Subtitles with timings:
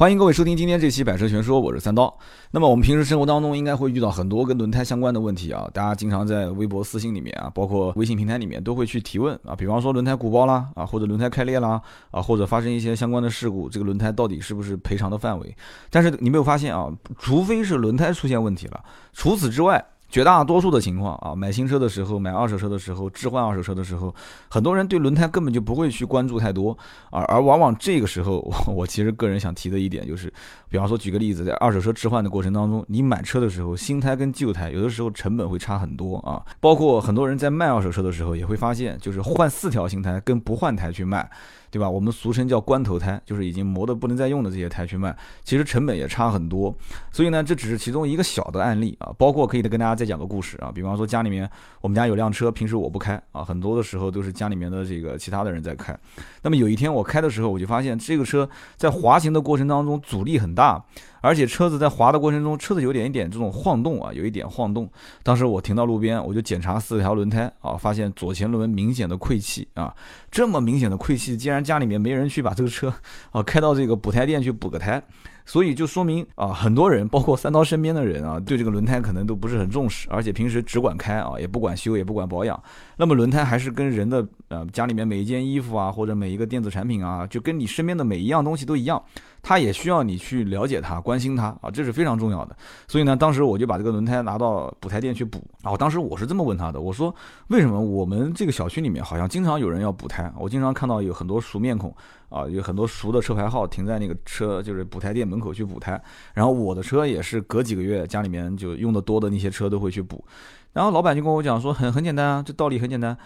[0.00, 2.18] 欢迎各位收听今天这期百车全说，我是三刀。
[2.52, 11.78] 那么我们平时生活当中应该会遇到很多跟轮胎相关的问题啊，大家经常在微博私信里面啊，包括微信平台里面都会去提问啊，比方说轮胎鼓包啦啊，或者轮胎开裂啦
[12.12, 15.54] 啊，或者发生一些相关的事故，这个轮胎到底是不是赔偿的范围？
[15.90, 18.82] 但是你没有发现啊，除非是轮胎出现问题了，
[19.12, 19.84] 除此之外。
[20.10, 24.12] 绝大多数的情况啊，买新车的时候、买二手车的时候、置换二手车的时候，
[24.48, 26.76] 很多人对轮胎根本就不会去关注太多
[27.10, 30.32] 而，而往往这个时候，我我其实个人想提的一点就是，
[30.70, 41.28] 比方说举个例子，在二手车置换的过程当中，你买车的时候，新胎跟旧胎有的时候成本会差很多啊，包括很多人在卖二手车的时候也会发现，就是换四条新胎跟不换胎去卖。
[41.72, 41.88] 对吧？
[41.88, 46.74] 我们俗称叫关头胎，就是已经磨得不能再用的这些胎去卖，其实成本也差很多。
[47.12, 49.14] 所以呢，这只是其中一个小的案例啊。
[49.16, 51.48] 包括可以跟大家再讲个故事啊，比方说家里面
[51.80, 55.96] 我们家有辆车，平时我不开啊，很多的时候都是家里面的这个其他的人在开。
[56.42, 60.59] 那么有一天我开的时候，我就发现这个车在滑行的过程当中阻力很大。
[60.60, 60.84] 大
[61.22, 64.88] 而且车子在滑的过程中，车子有点一点这种晃动啊，有一点晃动。
[65.22, 69.94] 当时我停到路边，我就检查四条轮胎啊，发现左前轮明显的溃气啊，
[70.30, 72.92] 这么明显的溃气，竟然家里面没人去把这个车
[73.32, 75.02] 啊 开到这个补胎店去补个胎。
[75.46, 82.62] 所以就说明啊，很多人，包括三刀身边的人啊，对这个轮胎可能都不是很重视，而且平时只管开啊，也不管修，也不管保养。
[82.96, 89.02] 那么轮胎还是跟人的呃家里面每一件衣服啊，或者每一个电子产品啊，就跟你身边的每一样东西都一样，
[89.42, 92.56] 他也需要你去了解他、关心他啊，这是非常重要的。
[92.86, 95.76] 所以呢，当时我就把这个轮胎拿到补胎店去补啊。
[95.76, 97.14] 当时我是这么问他的，我说
[97.48, 100.32] 为什么我们这个小区里面好像经常有人要补胎？
[100.38, 101.94] 我经常看到有很多熟面孔。
[102.30, 106.00] 啊，有很多熟的车牌号停在那个车，就是补胎店门口去补胎。
[106.32, 110.24] 然后我的车也是隔几个月家里面就用的多的那些车都会去补。
[110.72, 113.18] 然后老板就跟我讲说，很很简单啊，这道理很简单，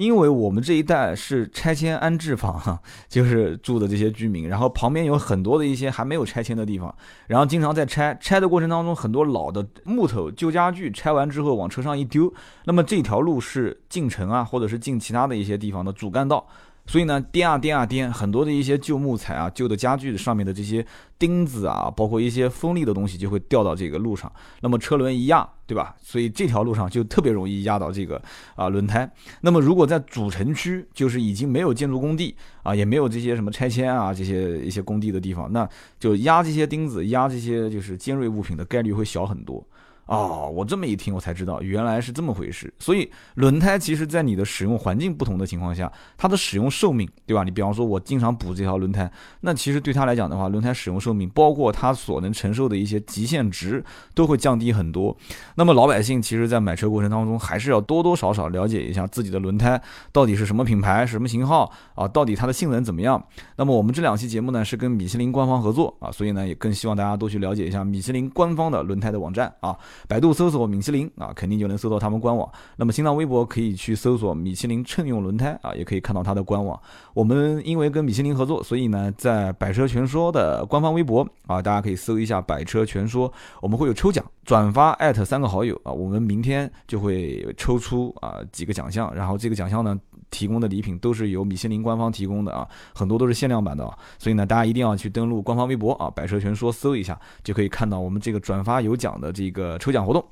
[0.00, 6.94] 因为我们这一带是拆迁安置房， 就是住的这些居民，然后旁边有很多的一些还没有拆迁的地方，
[7.26, 12.32] 然后经常在拆拆的过程当中，很多老的木头旧家具拆完之后往车上一丢，
[12.64, 16.46] 那么这条路是进城啊，或者是进其他的一些地方的主干道。
[16.86, 20.84] 所以呢，颠啊颠啊颠，很多的一些旧木材啊、旧的家具上面的这些
[21.18, 24.30] 钉子啊，包括一些锋利的东西，就会掉到这个路上。
[24.60, 25.94] 那么车轮一压，对吧？
[26.00, 28.20] 所以这条路上就特别容易压到这个
[28.56, 29.08] 啊轮胎。
[29.42, 35.68] 那么如果在主城区，就是已经没有建筑工地啊，也没有这些什么拆迁啊这些一些工地的地方，那
[36.00, 39.64] 就压这些钉子、压这些就是尖锐物品的概率会小很多。
[40.10, 42.72] 哦，我这么一听，我才知道原来是这么回事。
[42.80, 47.44] 所以轮胎其实，在你的使用环境不同的情况下，它的使用寿命，对吧？
[47.44, 49.08] 你比方说，我经常补这条轮胎，
[49.42, 55.16] 那其实对它来讲的话，轮胎使用寿命，包括它所能承受的一些极限值，都会降低很多。
[55.54, 63.24] 那么老百姓其实，在买车过程当中，还是要多多少少了解一下自己的轮胎到底是什么品牌、什么型号啊，到底它的性能怎么样。
[63.54, 69.78] 那么我们这两期节目呢，是跟米其林官方合作啊，所以呢，也更希望大家多去了解一下米其林官方的轮胎的网站啊。
[70.08, 72.50] 百度搜索米其林啊，肯定就能搜到他们官网。
[72.76, 76.80] 那么新浪微博可以去搜索米其林乘用轮胎啊，也可以看到它的官网。
[77.14, 89.98] 我们因为跟米其林合作，所以呢，在百车全说的官方微博啊，大家可以搜一下百车全说，我们会有抽奖，转发艾特三个好友啊，我们明天就会抽出啊几个奖项，然后这个奖项呢。
[90.30, 100.24] 提供的礼品都是由米其林官方提供的啊，很多都是限量版的啊，所以呢，大家一定要去登录官方微博啊，百车全说搜一下，就可以看到我们这个转发有奖的这个抽奖活动。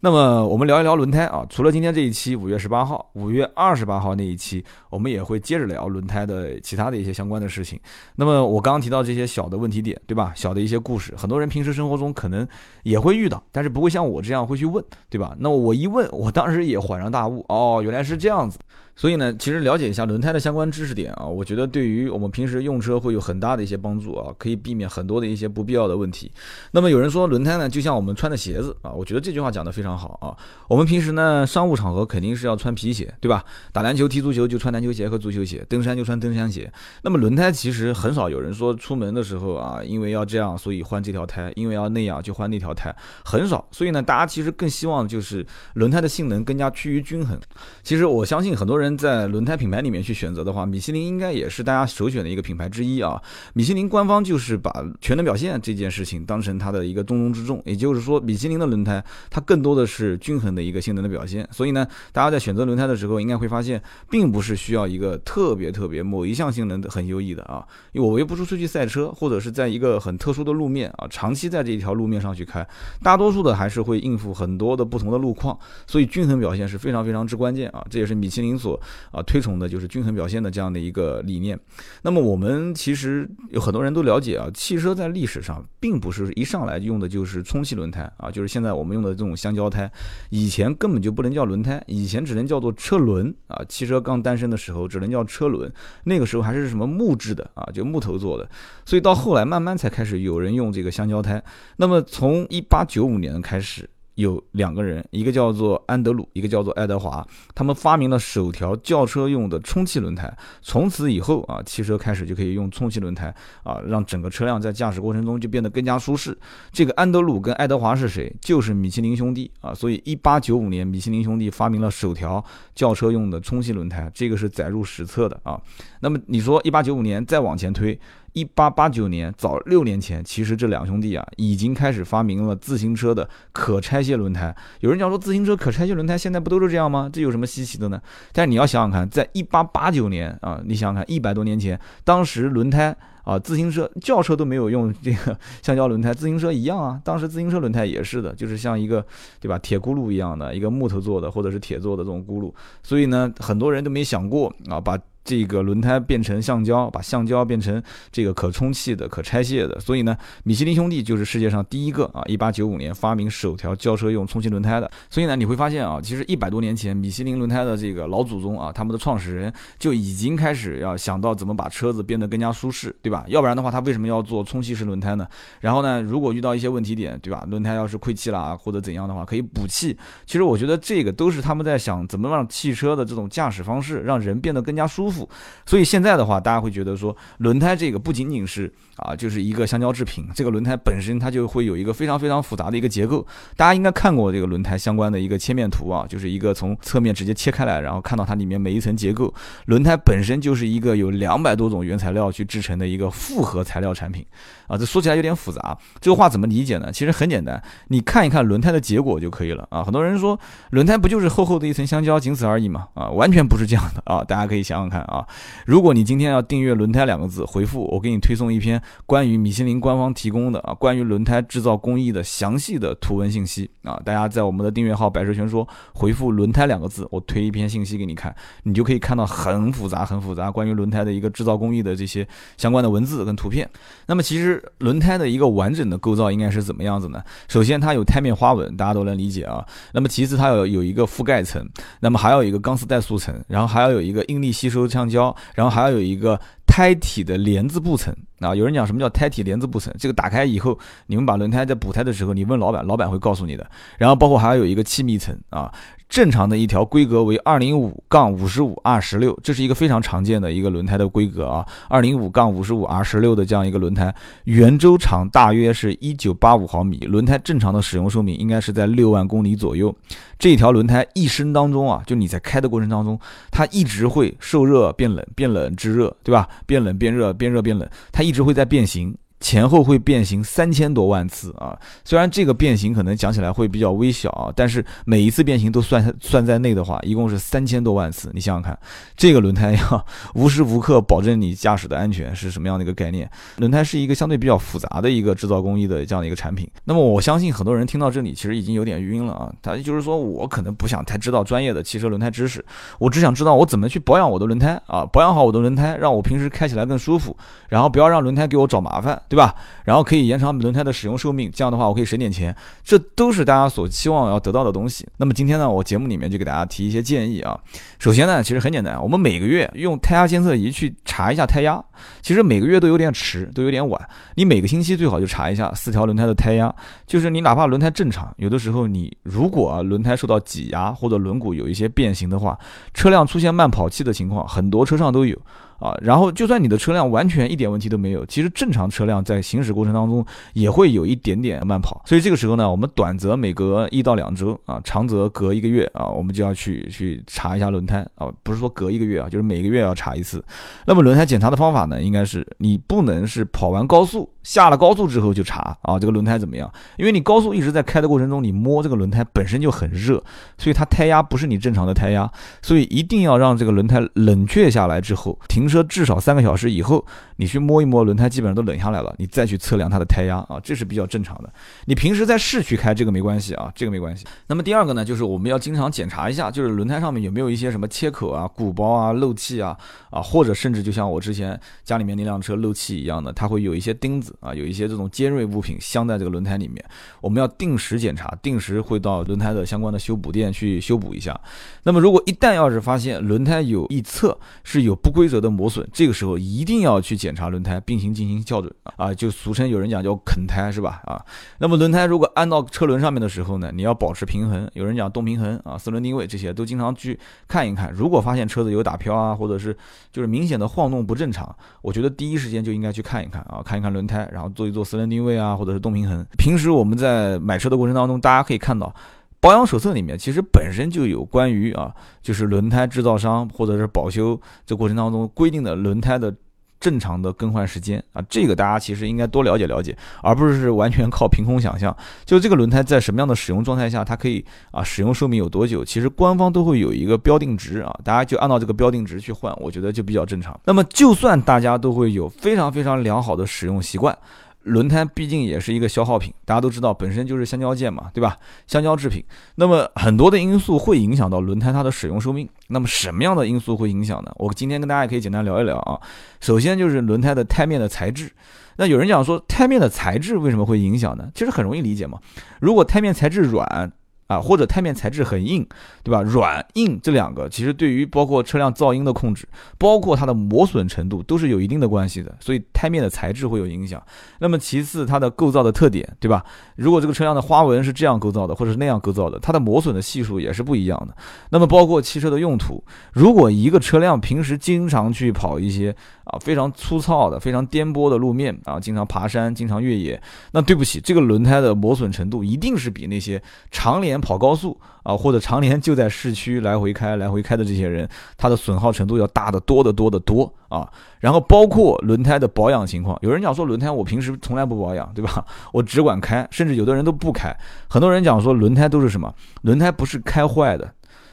[0.00, 7.78] 那么我们聊一聊轮胎啊，除了今天这一期五月十八号、五月二十八号那一期，我们也会接着聊轮胎的其他的一些相关的事情。
[8.16, 10.32] 那么我刚刚提到这些小的问题点，对吧？
[10.34, 12.46] 小的一些故事，很多人平时生活中可能
[12.82, 15.36] 也会遇到，但是不会像我这样会去问，对吧？
[15.38, 18.58] 那我一问，我当时也恍然大悟，哦，原来是这样子。
[19.00, 26.30] 所以呢，其实了解一下轮胎的相关知识点啊，我觉得对于我们平时用车会有很大的一些帮助啊，可以避免很多的一些不必要的问题。
[26.72, 30.36] 那么有人说轮胎呢，就像我们穿的鞋子啊，我觉得这句话讲得非常好啊。
[30.68, 33.42] 我们平时呢，商务场合肯定是要穿皮鞋，对吧？
[33.72, 36.70] 打篮球、踢足球就穿篮球鞋和足球鞋，登山就穿登山鞋。
[37.00, 42.94] 那么轮胎其实很少有人说出门的时候啊，因为要这样，所以换这条胎；因为要那样就换那条胎，
[43.24, 43.66] 很少。
[43.70, 47.40] 所以呢，大家其实更希望就是轮胎的性能更加趋于均衡。
[47.82, 48.89] 其实我相信很多人。
[48.96, 53.20] 在轮胎品牌里面去选择的话，米其林应该也是大家首选的一个品牌之一啊。
[53.54, 61.46] 米其林官方就是把全能表现这件事情当成它的一个重中之重，也就是说，米其林的轮胎它更多的是均衡的一个性能的表现。
[61.50, 67.64] 所以呢，大家在选择轮胎的时候，应该会发现，并不是需要一个特别特别某一项性能很优异的啊。
[67.92, 72.66] 因为我又不是出去赛车，或者是在一个很特殊的路面啊，长期在这一条路面上去开，
[73.02, 77.84] 大多数的还是会应付很多的不同的路况，所以均衡表现是非常非常之关键啊。
[77.90, 78.79] 这也是米其林所
[79.10, 81.58] 啊推崇的就是均衡表现的这样的一个理念。
[82.02, 89.90] 那么我们其实有很多人都了解啊，汽车在历史上并不是一上来用的就是充气轮胎啊，就是现在我们用的这种橡胶胎，
[90.30, 93.64] 以前根本就不能叫轮胎，以前只能叫做车轮啊。
[93.68, 95.72] 汽车刚诞生的时候只能叫车轮，
[96.04, 98.48] 那个时候还是什么木质的啊，就木头做的，
[98.84, 101.42] 所以到后来慢慢才开始有人用这个橡胶胎。
[101.76, 103.88] 那么从一八九五年开始。
[104.14, 110.30] 有两个人，一个叫做安德鲁，一个叫做爱德华，他们发明了首条轿车用的充气轮胎。
[110.60, 116.36] 从此以后啊，汽车开始就可以用充气轮胎啊，让整个车辆在驾驶过程中就变得更加舒适。
[116.70, 118.34] 这个安德鲁跟爱德华是谁？
[118.40, 119.72] 就是米其林兄弟啊。
[119.72, 125.60] 所以，一八九五年，米其林兄弟发明了首条轿车用的充气轮胎，这个是载入史册的啊。
[126.00, 127.98] 那么你说一八九五年再往前推。
[128.32, 134.54] 一八八九年，早六年前，其实这两兄弟啊，已经开始发明了自行车的可拆卸轮胎。
[134.80, 137.10] 有人讲说，自行车可拆卸轮胎现在不都是这样吗？
[137.12, 138.00] 这有什么稀奇的呢？
[138.32, 147.00] 但是你要想想看，在一八八九年啊，你想想看，一百多年前，当时轮胎啊，自行车、轿车都没有用这个橡胶轮胎，自行车一样啊。
[147.04, 149.04] 当时自行车轮胎也是的，就是像一个
[149.40, 152.52] 对吧，铁轱辘一样的一个木头做的或者是铁做的这种轱辘。
[152.82, 154.96] 所以呢，很多人都没想过啊，把。
[155.30, 157.80] 这个轮胎变成橡胶，把橡胶变成
[158.10, 164.90] 这个可充气的、可拆卸的，所以呢，米其林兄弟就是世界上第一个啊，一八九五年发明首条轿车用充气轮胎的。
[165.08, 173.24] 所以呢，你会发现啊，其实一百多年前，米其林轮胎的这个老祖宗啊，他们的创始人就已经开始要想到怎么把车子变得更加舒适，对吧？
[173.28, 175.24] 要不然的话，他为什么要做充气式轮胎呢？
[175.60, 177.46] 然后呢，如果遇到一些问题点，对吧？
[177.48, 179.96] 轮胎要是亏气了啊或者怎样的话，可以补气。
[180.26, 185.19] 其实我觉得这个都是他们在想怎么让汽车的这种驾驶方式让人变得更加舒服。
[185.66, 193.26] 所以现在的话，大家会觉得说，轮胎这个不仅仅是啊，就是一个橡胶制品，这个轮胎本身它就会有一个非常非常复杂的一个结构。
[193.56, 199.32] 大家应该看过这个轮胎相关的一个切面图啊，就是一个从侧面直接切开来，然后看到它里面每一层结构。
[199.66, 204.24] 轮胎本身就是一个有两百多种原材料去制成的一个复合材料产品
[204.66, 204.76] 啊。
[204.76, 206.90] 这说起来有点复杂，这个话怎么理解呢？
[206.92, 209.82] 其实很简单，你看一看轮胎的结果就可以了啊。
[209.82, 210.38] 很多人说
[210.70, 212.88] 轮胎不就是厚厚的一层橡胶，仅此而已嘛？
[212.94, 214.24] 啊，完全不是这样的啊。
[214.24, 215.26] 大家可以想想看啊，
[215.66, 224.00] 如果你今天要订阅“轮胎”两个字，回复我给你推送一篇关于米其林官方提供的啊，关于轮胎制造工艺的详细的图文信息啊。
[224.04, 232.26] 大家在我们的订阅号“百车全说”回复“轮胎”两个字，我推一篇信息给你看，你就可以看到很复杂、很复杂关于轮胎的一个制造工艺的这些
[232.56, 233.68] 相关的文字跟图片。
[234.06, 237.22] 那么，其实轮胎的一个完整的构造应该是怎么样子呢？
[237.48, 239.64] 首先，它有胎面花纹，大家都能理解啊。
[239.92, 241.66] 那么，其次，它有有一个覆盖层，
[242.00, 245.80] 那么还有一个钢丝带塑层，然后还要有一个应力吸收橡胶，然后还。
[245.80, 249.94] 要有一个胎体的帘子布层啊，有人讲什么叫胎体帘子布层？
[249.98, 253.70] 这个打开以后，你们把轮胎在补胎的时候，你问老板，老板会告诉你的。
[253.98, 255.72] 然后包括还有一个气密层啊。
[256.08, 261.64] 正常的一条规格为二零五杠五十五 R 十六，这是一个非常常见的一个轮胎的规格啊。
[261.88, 264.12] 二零五杠五十五 R 十六的这样一个轮胎，
[264.42, 269.94] 圆周长大约是一九八五毫米，轮胎正常的使用寿命应该是在六万公里左右。
[270.36, 273.16] 这条轮胎一生当中啊，就你在开的过程当中，
[273.52, 276.48] 它一直会受热变冷，变冷制热，对吧？
[276.66, 279.12] 变冷变热，变热变冷，它一一直会在变形。
[279.40, 281.76] 前后会变形三千多万次啊！
[282.04, 288.30] 虽然这个变形可能讲起来会比较微小啊，但是每一次变形都算算在内的话，一共是三千多万次。
[288.34, 288.78] 你想想看，
[289.16, 293.28] 这个轮胎要 无时无刻保证你驾驶的安全是什么样的一个概念？
[293.56, 296.70] 轮胎是一个相对比较复杂的一个制造工艺的这样的一个产品。
[296.84, 299.50] 那么我相信很多人听到这里其实已经有点晕了啊！
[299.62, 302.62] 他就是说我可能不想太知道专业的汽车轮胎知识，
[302.98, 307.34] 我只想知道我怎么去保养我的轮胎啊，保养好我的轮胎，让我平时开起来更舒服，
[307.70, 309.20] 然后不要让轮胎给我找麻烦。
[309.30, 309.54] 对吧？
[309.84, 315.06] 然后可以延长轮胎的使用寿命，这样的话我可以省点钱，这都是大家所期望要得到的东西。
[315.18, 317.56] 那么今天呢，我节目里面就给大家提一些建议啊。
[318.00, 321.80] 首先呢，其实很简单，我们每个月用胎压监测仪去查一下胎压，
[322.22, 324.08] 其实每个月都有点迟，都有点晚。
[324.34, 326.74] 你每个星期最好就查一下四条轮胎的胎压，
[327.06, 332.58] 就是你哪怕轮胎正常，有的时候你如果轮胎受到挤压或者轮毂有一些变形的话，
[332.92, 335.38] 车辆出现慢跑气的情况，很多车上都有。
[335.80, 350.44] 啊，然后就算你的车辆完全一点问题都没有，其实正常车辆在行驶过程当中也会有一点点慢跑，所以这个时候呢，我们短则每隔一到两周啊，长则隔一个月啊，我们就要去去查一下轮胎啊，不是说隔一个月啊，就是每个月要查一次。
[350.86, 356.70] 那么轮胎检查的方法呢，应该是你不能是跑完高速下了高速之后就查啊，这个轮胎怎么样？
[356.96, 360.22] 因为你高速一直在开的过程中，你摸这个轮胎本身就很热，
[360.56, 362.30] 所以它胎压不是你正常的胎压，
[362.62, 367.04] 所以一定要让这个轮胎冷却下来之后，停车至少三个小时以后，
[367.36, 371.52] 你去摸一摸轮胎，基本上都冷下来了，你再去测量它的胎压啊，这是比较正常的。
[371.84, 374.24] 你平时在市区开这个没关系啊，这个没关系。
[374.46, 379.76] 那么第二个呢，就是我们要经常检查一下，就是轮胎上面有没有一些什么切口啊、鼓包啊、漏气啊
[380.10, 386.84] 啊，或者甚至就像我之前家里面那辆车漏气一样的，它会有一些钉子啊，有一些这种尖锐物品镶在这个轮胎里面，
[387.20, 391.38] 我们要定时检查，定时会到轮胎的相关的修补店去修补一下。
[391.84, 401.00] 那么如果一旦要是发现轮胎有一侧是有不规则的磨损，这个时候一定要去检查轮胎，并行进行校准啊，就俗称有人讲叫啃胎是吧？
[401.04, 401.24] 啊，
[401.58, 407.92] 那么轮胎如果按到车轮上面的时候呢，你要保持平衡，有人讲动平衡啊，四轮定位这些都经常去看一看。
[407.92, 409.76] 如果发现车子有打飘啊，或者是
[410.12, 416.24] 就是明显的晃动不正常，我觉得第一时间就应该去看一看啊，看一看轮胎，然后做一做四轮定位啊，或者是动平衡。
[416.36, 418.94] 平时我们在买车的过程当中，大家可以看到
[419.40, 426.34] 保养手册里面其实本身就有关于啊，就是轮胎制造商或者是保修这过程当中规定的轮胎的。
[426.80, 431.94] 正常的更换时间啊，这个大家其实应该多了解了解，而不是完全靠凭空想象。
[432.24, 435.84] 就这个轮胎在什么样的使用状态下，它可以啊使用寿命有多久？
[435.84, 440.58] 其实官方都会有一个标定值啊，大家就按照这个标定值去换，我觉得就比较正常。
[440.64, 444.16] 那么就算大家都会有非常非常良好的使用习惯。
[444.64, 448.36] 轮胎毕竟也是一个消耗品，大家都知道，本身就是橡胶件嘛，对吧？
[448.66, 449.24] 橡胶制品，
[449.54, 452.48] 那么很多的因素会影响到轮胎它的使用寿命。
[452.68, 454.30] 那么什么样的因素会影响呢？
[454.36, 455.98] 我今天跟大家也可以简单聊一聊啊。
[456.40, 458.30] 首先就是轮胎的胎面的材质。
[458.76, 461.28] 那有人讲说，胎面的材质为什么会影响呢？
[461.34, 462.18] 其实很容易理解嘛。
[462.60, 463.92] 如果胎面材质软。
[464.30, 465.66] 啊，或者胎面材质很硬，
[466.04, 466.22] 对吧？
[466.22, 472.32] 软硬这两个其实对于包括车辆噪音的控制，包括它的磨损程度都是有一定的关系的。
[472.38, 474.00] 所以胎面的材质会有影响。
[474.38, 476.44] 那么其次，它的构造的特点，对吧？
[476.76, 481.16] 如果这个车辆的花纹是这样构造的，或者是那样构造的，它的磨损的系数也是不一样的。
[481.50, 482.80] 那么包括汽车的用途，
[483.12, 490.22] 如果一个车辆平时经常去跑一些啊非常粗糙的、非常颠簸的路面啊，经常爬山、经常越野，
[490.52, 500.88] 那对不起，这个轮胎的磨损程度一定是比那些常年跑高速啊，或者常年就在市区来回开、来回开的这些人，它的损耗程度要大得多得多得多啊。
[501.18, 505.44] 然后包括轮胎的保养情况，有人讲说轮胎我平时从来不保养，对吧？
[505.72, 507.56] 我只管开，甚至有的人都不开。
[507.88, 509.34] 很多人讲说轮胎都是什么？
[509.62, 510.92] 轮胎不是开坏的，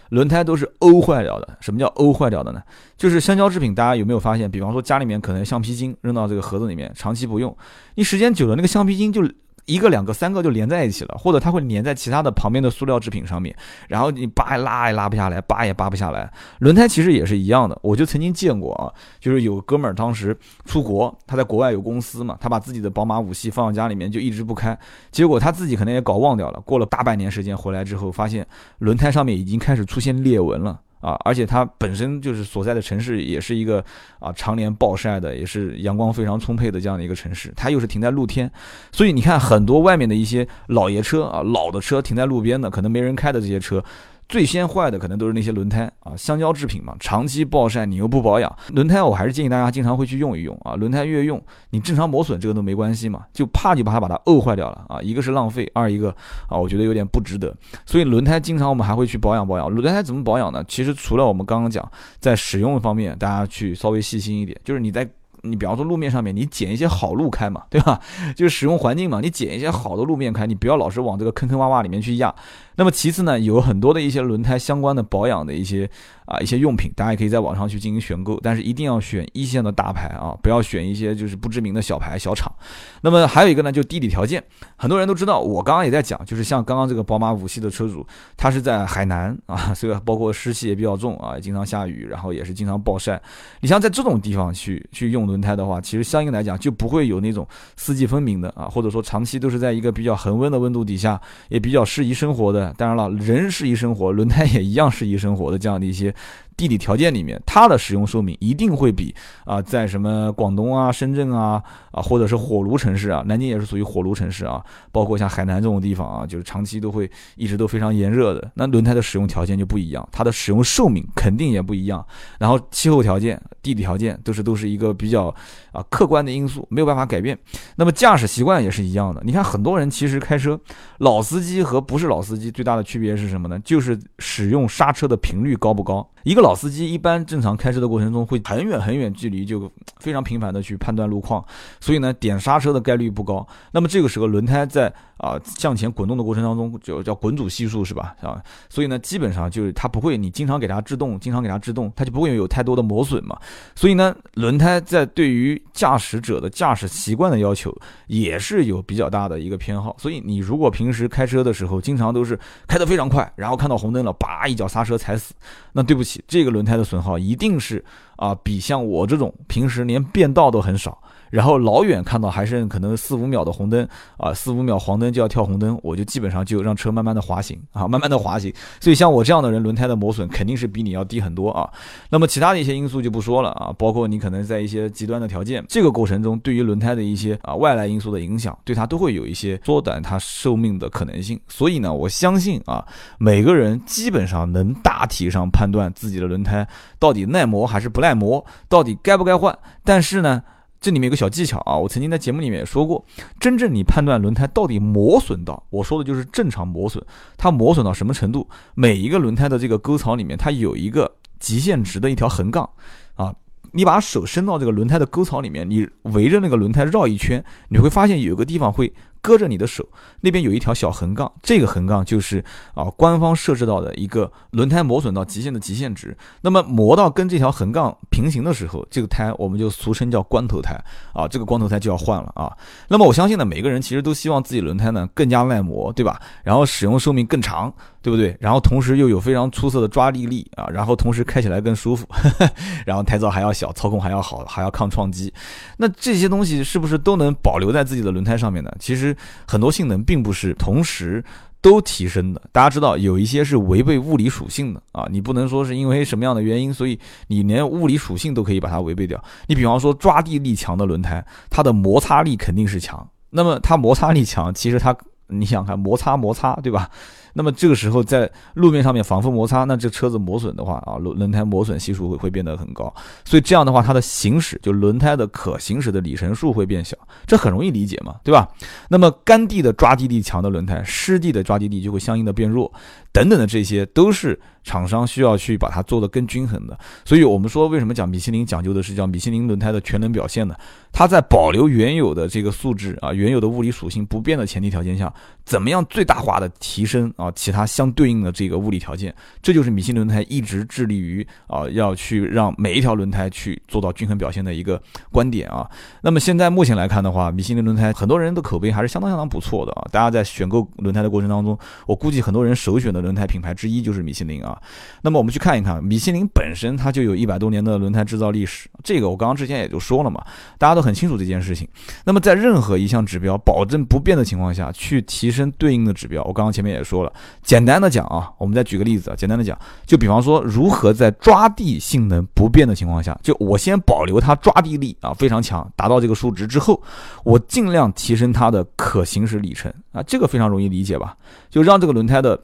[0.09, 1.57] 轮胎都是欧坏掉的。
[1.59, 2.61] 什么叫欧坏掉的呢？
[2.97, 4.49] 就是橡胶制品，大家有没有发现？
[4.49, 7.55] 比方说家里面可能橡皮筋扔到这个盒子里面，长期不用，
[7.95, 9.21] 你时间久了，那个橡皮筋就。
[9.67, 13.55] 一个、两个、三个就连在一起了，或者它会粘在其他的旁边的塑料制品上面，
[13.87, 16.31] 然后你扒也拉也拉不下来，扒也扒不下来。
[16.59, 18.87] 轮胎其实也是一样的，我就曾经见过啊，
[19.19, 24.77] 就是有哥们儿当时出国，他在国外有公司嘛，他把自己的宝马五系放到家里面就一直不开，
[25.11, 28.47] 结果他自己可能也搞忘掉了，过了大半年时间回来之后，发现
[28.79, 30.79] 轮胎上面已经开始出现裂纹了。
[30.99, 33.83] 啊，而且它本身就是所在的城市，也是一个
[34.19, 37.53] 啊常年暴晒的，也是阳光非常充沛的这样的一个城市。
[37.55, 38.51] 它又是停在露天，
[38.91, 43.83] 所以你看很多外面的一些老爷车啊，老的车停在路边的，可能没人开的这些车。
[44.29, 50.75] 最先坏的可能都是那些轮胎啊，橡胶制品嘛，长期暴晒你又不保养，轮胎我还是建议大家经常会去用一用啊。
[50.75, 55.01] 轮胎越用，你正常磨损这个都没关系嘛，就怕就把它把它饿坏掉了啊。
[55.01, 56.09] 一个是浪费，二一个
[56.49, 57.55] 啊，我觉得有点不值得。
[57.85, 59.69] 所以轮胎经常我们还会去保养保养。
[59.69, 60.63] 轮胎怎么保养呢？
[60.67, 65.09] 其实除了我们刚刚讲在使用方面，大家去稍微细心一点，就是你在。
[65.43, 68.01] 你比方说路面上面，你捡一些好路开嘛，对吧？
[68.35, 72.33] 就是使用环境嘛，你捡一些好的路面开，你不要老是往这个坑坑洼洼里面去压。
[72.77, 75.89] 那么其次呢，有很多的一些轮胎相关的保养的一些
[76.25, 82.53] 啊一些用品，大家也可以在网上去进行选购，但是一定要选一线的大牌啊，不要选一些就是不知名的小牌小厂。
[83.01, 84.43] 那么还有一个呢，就地理条件，
[84.75, 88.05] 很多人都知道，我刚刚也在讲，就是像刚刚这个宝马五系的车主，
[88.37, 93.19] 他是在海南啊，这个包括湿气也比较重啊，经常下雨，然后也是经常暴晒。
[93.61, 101.19] 你像在这种地方去去用轮胎的话，其实相应来讲就不会有那种四季分明的啊，或者说长期都是在一个比较恒温的温度底下，
[101.49, 102.66] 也比较适宜生活的。
[102.75, 106.13] 当然了，人是一生活，轮胎也一样是一生活的这样的一些。
[106.57, 109.13] 地理条件里面，它的使用寿命一定会比
[109.45, 111.61] 啊，在什么广东啊、深圳啊
[111.91, 114.61] 啊，或者是火炉城市啊，南京也是属于火炉城市啊，
[114.91, 122.03] 包括像海南这种地方啊，就是长期都会一直都非常炎热的，那轮胎的使用条件就不一样，它的使用寿命肯定也不一样。
[122.39, 125.27] 然后气候条件、地理条件都是都是一个比较
[125.71, 127.37] 啊客观的因素，没有办法改变。
[127.75, 130.59] 那么驾驶习惯也是一样的，你看很多人其实开车，
[130.97, 133.59] 老司机和不是老司机最大的区别是什么呢？
[133.59, 136.09] 就是使用刹车的频率高不高。
[136.27, 141.41] 一个老司机一般正常开车的过程中会很远很远距离就非常频繁的去判断路况，
[141.79, 143.47] 所以呢点刹车的概率不高。
[143.71, 148.13] 那么这个时候轮胎在啊向前滚动的过程当中就叫滚阻系数是吧？
[148.21, 153.39] 啊，所以呢基本上就是它不会你经常给它制动，经常给它制动，它就不会有太多的磨损嘛。
[153.73, 157.73] 所以呢轮胎在对于驾驶者的驾驶习惯的要求
[158.07, 159.95] 也是有比较大的一个偏好。
[159.97, 165.33] 所以你如果平时开车的时候经常都是开得非常快，然后看到红灯了，叭一脚刹车踩死，
[165.71, 166.16] 那对不起。
[166.27, 167.83] 这个轮胎的损耗一定是
[168.15, 170.97] 啊，比像我这种平时连变道都很少。
[171.29, 178.53] 然后老远看到还剩可能四五秒的红灯啊，四五秒黄灯就要跳红灯，我就基本上就让车慢慢的滑行啊， 慢慢的滑行。
[178.79, 181.69] 所以像我这样的人，轮胎的磨损肯定是比你要低很多啊。
[182.09, 191.39] 那么其他的一些因素就不说了啊，包括你可能在一些极端的条件，这个过程中对于轮胎的一些啊外来因素的影响，对它都会有一些缩短它寿命的可能性。
[191.47, 192.85] 所以呢，我相信啊，
[193.17, 196.67] 每个人基本上能大体上判断自己的轮胎
[196.99, 199.57] 到底耐磨还是不耐磨，到底该不该换。
[199.83, 200.43] 但是呢。
[200.79, 203.03] 这里面有个小技巧啊，我曾经在节目里面也说过，
[203.39, 207.03] 真正你判断轮胎到底磨损到，我说的就是正常磨损，
[207.37, 208.47] 它磨损到什么程度？
[208.75, 212.69] 每一个轮胎的这个沟槽里面，它有一个极限值的一条横杠
[213.15, 213.33] 啊，
[213.71, 218.93] 你把手伸到这个轮胎的沟槽里面，你围着那个轮胎绕一圈，你会发现有个地方会。
[219.21, 219.87] 搁着你的手，
[220.21, 222.43] 那边有一条小横杠，这个横杠就是
[222.73, 226.15] 啊官方设置到的一个轮胎磨损到极限的极限值。
[226.41, 230.79] 那么磨到跟这条横杠平行的时候，这个胎我们就俗称叫光头胎
[231.13, 232.51] 啊，这个光头胎就要换了啊。
[232.87, 236.21] 那么我相信呢，每个人其实都希望自己轮胎呢更加耐磨，对吧？
[236.43, 237.73] 然后使用寿命更长，
[238.07, 238.33] 对不对？
[238.39, 242.07] 然后同时又有非常出色的抓地力啊，然后同时开起来更舒服，
[242.87, 245.33] 然后胎噪还要小，操控还要好，还要抗撞击。
[245.75, 248.71] 那这些东西是不是都能保留在自己的轮胎上面呢？
[248.79, 249.13] 其实。
[249.45, 251.23] 很多性能并不是同时
[251.61, 259.21] 都提升的，大家知道有一些是违背物理属性的啊，你不能说是因为什么样的原因，所以你连物理属性都可以把它违背掉。
[259.47, 264.95] 你比方说抓地力强的轮胎，它的摩擦力肯定是强，那么它摩擦力强，其实它
[265.27, 266.89] 你想看摩擦摩擦，对吧？
[267.37, 272.91] 那么这个时候在路面上面反复摩擦，那这车子磨损的话啊，轮轮胎磨损系数会会变得很高，
[273.23, 278.49] 所以这样的话它的行驶就轮胎的可行驶的里程数会变小，这很容易理解嘛，对吧？
[278.89, 282.73] 那么干地的抓地力强的轮胎，湿地的抓地力就会相应的变弱，
[283.11, 286.77] 等等的这些都是厂商需要去把它做的更均衡的。
[287.05, 290.55] 所以我们说为什么讲米其林讲究的是叫米其林轮胎的全能表现呢？
[290.91, 295.13] 它在保留原有的这个素质啊，原有的物理属性不变的前提条件下，
[295.45, 297.31] 怎么样最大化的提升啊？
[297.35, 305.69] 其他相对应的这个物理条件，这就是米其林轮胎一直致力于啊，要去让每一条轮胎去做到均衡表现的一个观点啊。
[306.01, 309.87] 那么现在目前来看的话，米其林轮胎很多人的口碑还是相当相当不错的啊。
[309.91, 314.59] 大家在选购轮胎的过程当中，我估计很多人首选的轮胎品牌之一就是米其林啊。
[315.01, 320.21] 那么我们去看一看，米其林本身它就有一百多年的轮胎制造历史，这个我刚刚之前也就说了嘛，
[320.57, 321.65] 大家都很清楚这件事情。
[322.03, 327.13] 那么在任何一项指标保证不变的情况下去提升对应的指标，我刚刚前面也说了。
[327.41, 336.81] 简单的讲啊，我们再举个例子啊，简单的讲，就比方说，如何在抓地性能不变的情况下，就我先保留它抓地力啊非常强，达到这个数值之后，
[337.23, 341.15] 我尽量提升它的可行驶里程啊，这个非常容易理解吧？
[341.49, 342.37] 就让这个轮胎的。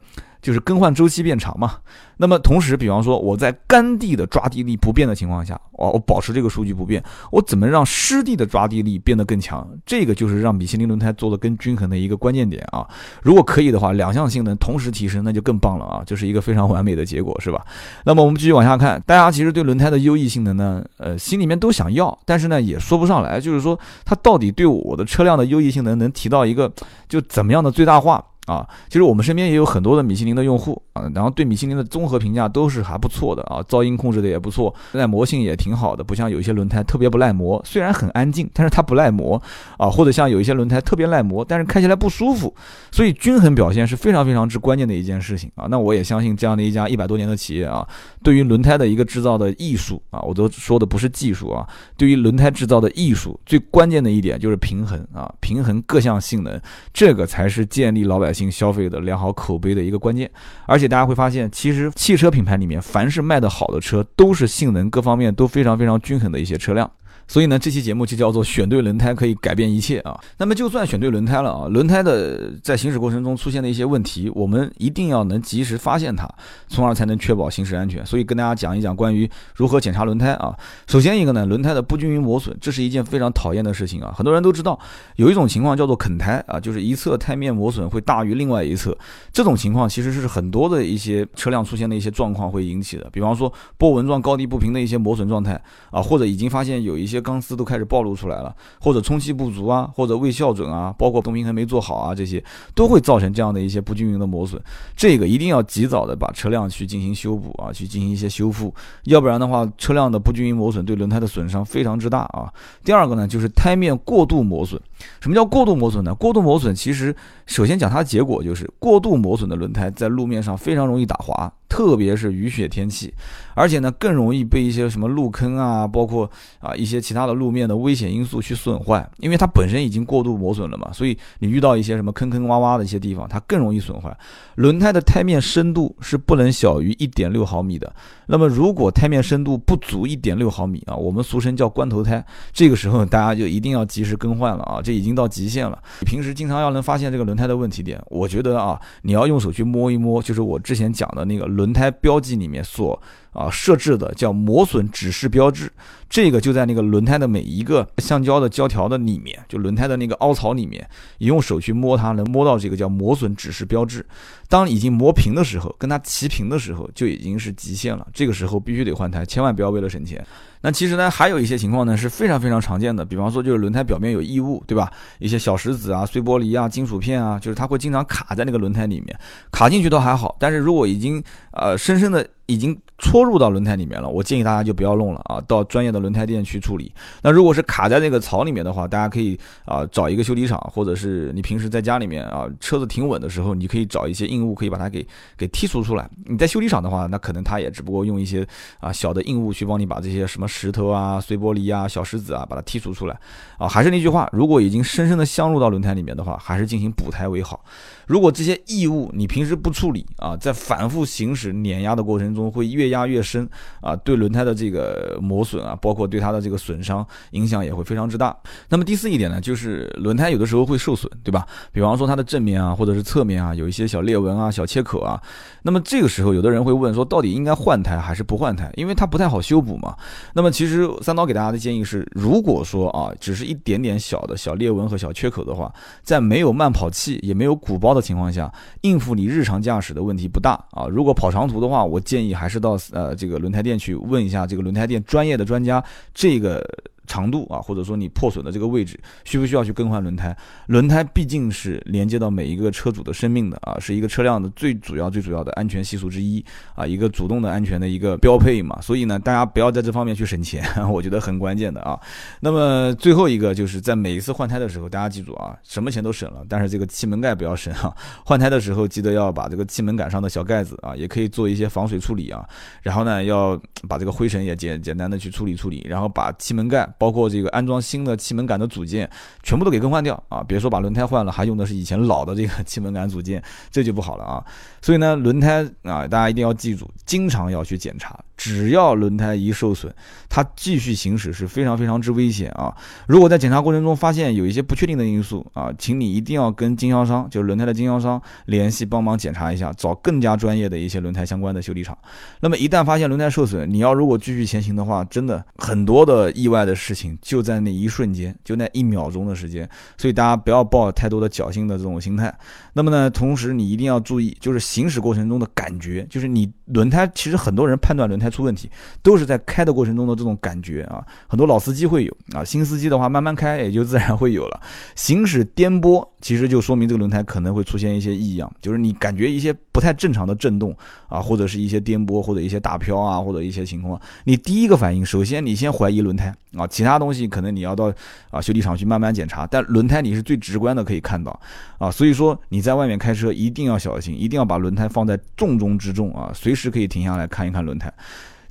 [0.44, 1.76] 就是更换周期变长嘛，
[2.18, 7.02] 那么同时，比方说我在干地的抓地力不变的情况下，哦，我保持这个数据不变，
[7.32, 9.66] 我怎么让湿地的抓地力变得更强？
[9.86, 12.86] 这个就是让米其林轮胎做的更均衡的一个关键点啊。
[13.22, 17.64] 如果可以的话，两项性能同时提升，那就更棒了啊，就是一个非常完美的结果，是吧？
[18.04, 26.70] 那么我们继续往下看，大家其实对轮胎的优异性能呢，呃，心里面都想要，但是呢，也说不上来，就是说它到底对我的车辆的优异性能能提到一个
[27.08, 28.22] 就怎么样的最大化？
[28.46, 39.40] 啊，其实我们身边也有很多的米其林的用户啊，然后对米其林的综合评价都是还不错的啊，噪音控制的也不错，耐磨性也挺好的，不像有一些轮胎特别不耐磨，虽然很安静，但是它不耐磨
[39.78, 42.54] 啊，或者像有一些轮胎特别耐磨，但是开起来不舒服，
[42.92, 45.66] 所以均衡表现是非常非常之关键的一件事情啊。
[45.70, 47.86] 那我也相信这样的一家一百多年的企业啊，
[48.22, 56.60] 对于轮胎的一个制造的艺术啊，我都说的不是技术啊，对于轮胎制造的艺术，最关键的一点就是平衡啊，平衡各项性能，
[56.92, 58.44] 这个才是建立老百姓姓。
[58.44, 60.30] 性消费的良好口碑的一个关键，
[60.66, 66.90] 而且大家会发现，其实汽车品牌里面，凡是卖的好的车，都是性能各方面都非常非常均衡的一些车辆。
[67.26, 70.18] 所以呢，这期节目就叫做选对轮胎可以改变一切啊。
[70.38, 76.28] 那么就算选对轮胎了啊，轮胎的在行驶过程中出现的一些问题，我们一定要能及时发现它，
[76.68, 78.04] 从而才能确保行驶安全。
[78.04, 80.54] 所以跟大家讲一讲关于如何检查轮胎啊。
[80.86, 84.12] 首先一个呢，轮胎的不均匀磨损，这是一件非常讨厌的事情啊。
[84.16, 84.78] 很多人都知道
[85.16, 88.96] 有一种情况叫做啃胎啊，就是一侧胎面磨损会大于另外一侧。
[89.32, 95.60] 这种情况其实是很多的一些车辆出现的一些状况会引起的，比方说波纹状高低不平的一些磨损状态
[95.90, 102.42] 啊，或者已经发现有一些些钢丝都开始暴露出来了，或者充气不足啊，或者未校准啊，包括动平衡没做好啊，这些
[102.74, 104.60] 都会造成这样的一些不均匀的磨损。
[104.96, 108.74] 这个一定要及早的把车辆去进行修补啊，去进行一些修复，
[109.04, 112.52] 要不然的话，车辆的不均匀磨损对轮胎的损伤非常之大啊。
[112.84, 114.80] 第二个呢，就是胎面过度磨损。
[115.20, 116.14] 什么叫过度磨损呢？
[116.14, 117.14] 过度磨损其实
[117.46, 121.52] 首先讲它的结果就是过度磨损的轮胎在路面上非常容易打滑。
[121.66, 123.12] 特别是雨雪天气，
[123.54, 134.16] 而且呢更容易被一些什么路坑啊，包括啊一些其他的路面的危险因素去损坏，因为它本身已经过度磨损了嘛，所以你遇到一些什么坑坑洼洼的一些地方，它更容易损坏。
[134.54, 137.92] 轮胎的胎面深度是不能小于一点六毫米的，
[138.26, 145.76] 那么如果胎面深度不足一点六毫米啊，我们俗称叫关头胎，这个时候大家就一定要及时更换了啊，这已经到极限了。
[146.02, 151.64] 你平时经常要能发现这个轮胎的问题点，我觉得啊，你要用手去摸一摸，就是我之前讲的那个轮。
[151.64, 153.02] 轮胎标记里面所
[153.34, 155.70] 啊设置的叫磨损指示标志，
[156.08, 164.06] 这个就在那个轮胎的每一个橡胶的胶条的里面，就轮胎的那个凹槽里面，你用手去摸它，能摸到这个叫磨损指示标志。
[164.48, 168.06] 当已经磨平的时候，跟它齐平的时候，就已经是极限了。
[168.14, 170.24] 这个时候必须得换胎，千万不要为了省钱。
[170.60, 174.90] 那其实呢，还有一些情况呢是非常非常常见的，比方说就是轮胎表面有异物，对吧？
[175.18, 179.18] 一些小石子啊、碎玻璃啊、金属片啊，就是它会经常卡在那个轮胎里面，
[179.50, 182.24] 卡进去都还好，但是如果已经呃深深的。
[182.46, 186.92] 已经戳入到轮胎里面了，我建议大家就不要弄了啊，到专业的轮胎店去处理。
[187.22, 196.08] 那如果是卡在那个槽里面的话，大家可以啊找一个修理厂，或者是你平时在家里面啊车子停稳的时候，你可以找一些硬物，可以把它给给剔除出来。
[196.26, 198.46] 你在修理厂的话，那可能他也只不过用一些
[198.78, 203.18] 啊小的硬物去帮你把这些什么石头啊、碎玻璃啊、小石子啊把它剔除出来
[203.58, 203.66] 啊。
[203.66, 207.64] 还是那句话，如果已经深深的镶入到轮胎里面的话，还是进行补胎为好。
[208.06, 213.48] 如果这些异物你平时不处理啊，在反复行驶碾压的过程中会越压越深
[213.80, 218.36] 啊，对轮胎的这个磨损啊，包括对它的这个损伤影响也会非常之大。
[218.68, 221.46] 那么第四一点呢，就是轮胎有的时候会受损，对吧？
[221.72, 225.20] 比方说它的正面啊，或者是侧面啊，有一些小裂纹啊、小切口啊。
[225.62, 228.70] 那么这个时候，有的人会问说，到底应该换胎还是不换胎？
[228.76, 229.96] 因为它不太好修补嘛。
[230.32, 240.86] 那么其实三刀给大家的建议是，如果说啊，只是一点点小的小裂纹和小缺口的话，在没有慢跑器也没有鼓包的情况下，应付你日常驾驶的问题不大啊。
[240.86, 246.64] 如果跑长途的话，我建议你还是到呃这个轮胎店去问一下这个轮胎店专业的专家这个。
[247.06, 250.36] 长度啊，或者说你破损的这个位置，需不需要去更换轮胎？
[250.66, 258.80] 轮胎毕竟是连接到每一个车主的生命的啊，是一个车辆的最主要、最主要的安全系数之一啊，一个主动的安全的一个标配嘛。
[258.80, 261.98] 所以呢，大家不要在这方面去省钱， 我觉得很关键的啊。
[262.40, 267.94] 那么最后一个就是在每一次换胎的时候，大家记住啊，什么钱都省了，但是这个气门盖不要省啊。
[268.24, 272.46] 换胎的时候记得要把这个气门杆上的小盖子啊，也可以做一些防水处理啊。
[272.82, 276.88] 然后呢，要把这个灰尘也简简单的去处理处理，然后把气门盖。
[276.98, 279.08] 包括这个安装新的气门杆的组件，
[279.42, 280.42] 全部都给更换掉啊！
[280.46, 284.44] 别说把轮胎换了，还用的是以前老的这个气门杆组件，这就不好了啊！
[284.82, 288.18] 所以呢，轮胎啊，大家一定要记住，经常要去检查。
[288.36, 289.94] 只要轮胎一受损，
[290.28, 292.74] 它继续行驶是非常非常之危险啊！
[293.06, 301.96] 如果在检查过程中发现有一些不确定的因素啊，请你一定要跟经销商，就是轮胎的经销商联系，帮忙检查一下，找更加专业的一些轮胎相关的修理厂。
[302.40, 309.66] 那么一旦发现轮胎受损，你要如果继续前行的话，真的很多的意外的事情就在那一瞬间，就那一秒钟的时间。
[309.96, 312.36] 所以大家不要抱太多的侥幸的这种心态。
[312.74, 318.28] 那么呢，同时你一定要注意，就是行驶过程中的感觉，就是你轮胎，其实很多人判断轮胎。
[318.34, 318.68] 出问题
[319.00, 324.60] 都是在开的过程中的这种感觉啊，很多老司机会有啊，新司机的话慢慢开也就自然会有了。
[324.96, 337.92] 行驶颠簸其实就说明这个轮胎可能会出现一些异样，就是你感觉一些不太正常的震动啊，或者是一些颠簸或者一些打飘啊，或者一些情况，你第一个反应首先你先怀疑轮胎啊，其他东西可能你要到
[338.30, 341.38] 啊修理厂去慢慢检查，但轮胎你是最直观的可以看到
[341.78, 347.92] 啊，所以说你在外面开车一定要小心，一定要把轮胎放在重中之重啊，随时可以停下来看一看轮胎。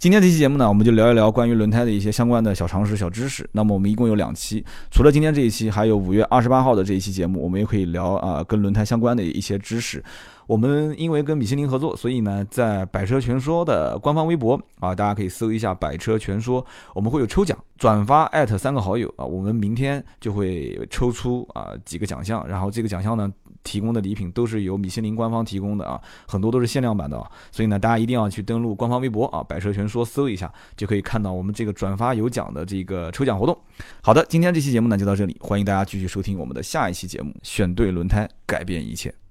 [0.04, 3.50] 今天这期节目呢，我们就聊一聊关于轮胎的一些相关的小常识、小知识。
[3.54, 4.62] 那么我们一共有两期，
[4.92, 10.04] 除了今天这一期，还有五月二十八号的这一期节目，我们也可以聊啊跟轮胎相关的一些知识。
[10.46, 23.32] 我们因为跟米其林合作，所以呢，在百车全说的官方微博啊，大家可以搜一下“百车全说”，我们会有抽奖，转发艾特三个好友啊，我们明天就会抽出啊几个奖项，然后这个奖项呢。
[23.64, 33.58] 提供的礼品都是由米其林官方提供的啊，很多都是限量版的啊，所以呢，大家一定要去登录官方微博啊，百车全说搜一下，就可以看到我们这个转发有奖的这个抽奖活动。
[34.02, 39.23] 好的，今天这期节目呢就到这里，欢迎大家继续收听我们的下一期节目，选对轮胎，改变一切。